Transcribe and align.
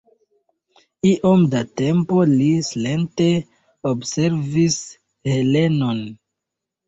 Iom 1.09 1.43
da 1.49 1.59
tempo 1.81 2.21
li 2.31 2.47
silente 2.69 3.27
observis 3.91 4.79
Helenon. 5.33 6.01